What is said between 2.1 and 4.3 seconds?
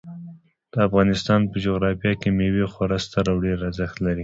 کې مېوې خورا ستر او ډېر اهمیت لري.